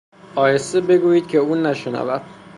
[0.35, 2.21] آهسته بگوئید که او نشنود